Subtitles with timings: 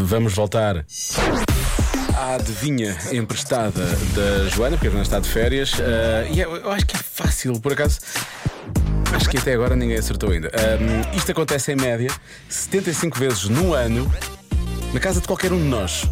[0.00, 0.84] Vamos voltar
[2.16, 5.72] à adivinha emprestada da Joana, porque a Joana está de férias.
[5.80, 7.98] eh, e eu, eu acho que é fácil, por acaso.
[9.12, 10.48] Acho que até agora ninguém acertou ainda.
[10.48, 12.10] Ahm, isto acontece em média
[12.48, 14.10] 75 vezes no ano
[14.92, 16.08] na casa de qualquer um de nós.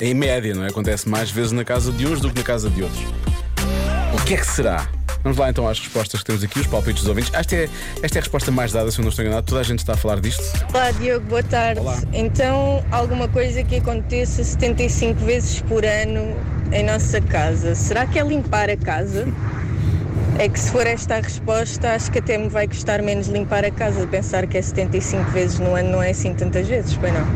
[0.00, 0.68] Em média, não é?
[0.68, 3.02] Acontece mais vezes na casa de uns do que na casa de outros.
[4.14, 4.88] O que é que será?
[5.28, 7.30] Vamos lá então às respostas que temos aqui, os palpites dos ouvintes.
[7.34, 7.68] Esta é,
[8.02, 9.46] esta é a resposta mais dada, se eu não estou enganado.
[9.46, 10.42] Toda a gente está a falar disto.
[10.72, 11.82] Olá Diogo, boa tarde.
[11.82, 12.00] Olá.
[12.14, 16.34] Então, alguma coisa que aconteça 75 vezes por ano
[16.72, 19.28] em nossa casa, será que é limpar a casa?
[20.38, 23.64] É que se for esta a resposta, acho que até me vai custar menos limpar
[23.64, 24.06] a casa.
[24.06, 27.26] Pensar que é 75 vezes no ano não é assim tantas vezes, pois não.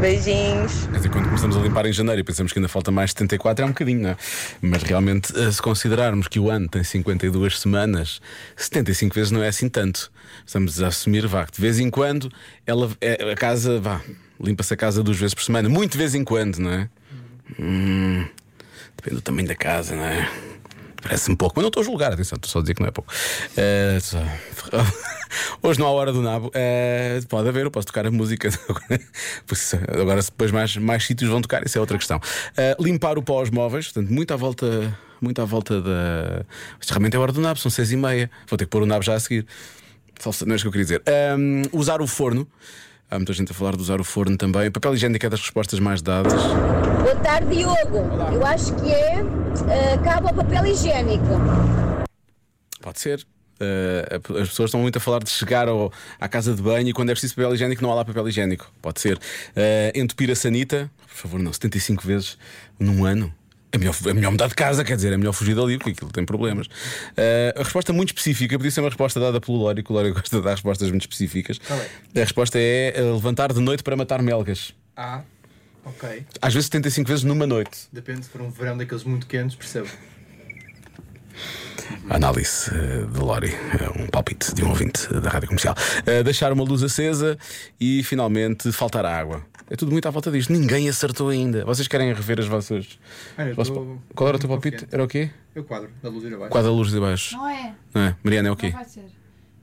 [0.00, 0.86] Beijinhos.
[0.86, 3.62] Quer dizer, quando começamos a limpar em janeiro e pensamos que ainda falta mais 74,
[3.62, 4.16] é um bocadinho, não é?
[4.62, 8.22] Mas realmente, eh, se considerarmos que o ano tem 52 semanas,
[8.56, 10.10] 75 vezes não é assim tanto.
[10.46, 12.32] Estamos a assumir, vá, de vez em quando
[12.66, 14.00] ela, é- a casa, vá,
[14.42, 15.68] limpa-se a casa duas vezes por semana.
[15.68, 16.88] Muito de vez em quando, não é?
[17.58, 18.24] Hum,
[18.96, 20.26] depende do tamanho da casa, não é?
[21.02, 22.90] Parece-me pouco, mas não estou a julgar, atenção, estou só a dizer que não é
[22.92, 23.12] pouco.
[23.56, 24.18] Eh, só-
[25.62, 26.50] Hoje não há hora do nabo.
[26.54, 28.48] Eh, pode haver, eu posso tocar a música.
[29.88, 32.20] Agora, depois mais, mais sítios vão tocar, isso é outra questão.
[32.56, 36.44] Eh, limpar o pó aos móveis, portanto, muito à volta, muito à volta da.
[36.80, 38.30] Isto realmente é hora do nabo, são seis e meia.
[38.48, 39.46] Vou ter que pôr o nabo já a seguir.
[40.18, 41.02] Falsa- Não é isso que eu queria dizer.
[41.06, 42.46] Ahm, usar o forno.
[43.10, 44.70] Há muita gente a falar de usar o forno também.
[44.70, 46.32] Papel higiênico é das respostas mais dadas.
[47.02, 47.98] Boa tarde, Diogo.
[48.32, 49.16] Eu acho que é
[49.68, 51.24] eh, cabo ao papel higiênico.
[52.80, 53.26] Pode ser.
[53.60, 56.92] Uh, as pessoas estão muito a falar de chegar ao- à casa de banho e
[56.94, 58.72] quando é preciso papel higiênico não há lá papel higiênico.
[58.80, 59.16] Pode ser.
[59.18, 59.20] Uh,
[59.94, 62.38] entupir a sanita, por favor, não, 75 vezes
[62.78, 63.34] num ano.
[63.72, 66.10] É melhor, é melhor mudar de casa, quer dizer, é melhor fugir dali porque aquilo
[66.10, 66.66] tem problemas.
[66.66, 70.12] Uh, a resposta muito específica, podia ser uma resposta dada pelo Lório, que o Lório
[70.14, 71.60] gosta de dar respostas muito específicas.
[71.70, 74.74] A resposta é uh, levantar de noite para matar melgas.
[74.96, 75.22] Ah,
[75.84, 76.24] ok.
[76.42, 77.88] Às vezes 75 vezes numa noite.
[77.92, 79.88] Depende se for um verão daqueles muito quentes, percebo.
[82.08, 85.74] A Análise eh, de Lori, eh, um palpite de um ouvinte da rádio comercial.
[86.06, 87.38] Eh, deixar uma luz acesa
[87.80, 89.42] e finalmente faltar água.
[89.70, 90.52] É tudo muito à volta disto.
[90.52, 91.64] Ninguém acertou ainda.
[91.64, 92.98] Vocês querem rever as vossas.
[93.38, 94.76] Ah, vossos tô- Qual era o teu palpite?
[94.78, 94.94] confiante.
[94.94, 95.30] Era o quê?
[95.54, 96.50] Eu quadro, da luz ir abaixo.
[96.50, 97.36] Quadro da luz de baixo.
[97.36, 97.74] Não é?
[97.94, 98.16] Não é?
[98.24, 98.70] Mariana é o Não quê?
[98.70, 99.04] vai ser.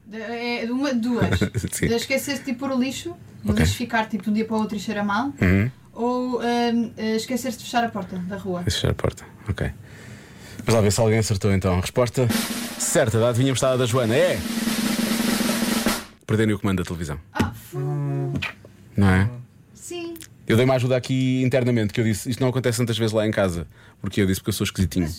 [0.06, 1.28] De- É de uma, duas.
[1.82, 3.14] De esquecer-se de pôr o lixo,
[3.44, 5.70] e o lixo ficar tipo de um dia para o outro e cheira mal, Uhum.
[5.94, 8.64] ou hum, eh, esquecer-se de fechar a porta da rua.
[8.64, 9.26] Fechar a porta.
[9.50, 9.70] Ok.
[10.60, 11.78] Vamos lá ver se alguém acertou então.
[11.78, 12.26] A resposta
[12.80, 14.40] certa da adivinha emprestada da Joana é.
[16.26, 17.20] Perderem o comando da televisão.
[17.34, 18.34] Ah, fu-
[18.96, 19.30] Não é?
[19.78, 20.14] Sim.
[20.48, 23.28] Eu dei uma ajuda aqui internamente que eu disse isto não acontece tantas vezes lá
[23.28, 23.68] em casa.
[24.00, 25.10] Porque eu disse porque eu sou esquisitinho.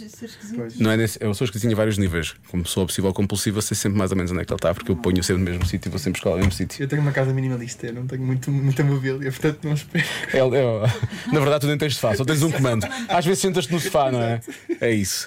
[0.57, 0.79] Mas.
[0.79, 2.35] Não é nesse, eu sou esquisitinho a vários níveis.
[2.49, 4.73] Como pessoa obsessiva ou compulsiva, sei sempre mais ou menos onde é que ele está,
[4.73, 6.83] porque eu ponho sempre no mesmo sítio e vou sempre escolar no mesmo sítio.
[6.83, 10.05] Eu tenho uma casa minimalista, eu não tenho muito, muita mobília, portanto não espero.
[10.33, 12.87] É- é- na verdade, tu nem tens sofá, só tens um comando.
[13.09, 14.41] Às vezes sentas-te no sofá, não é?
[14.81, 15.27] É isso.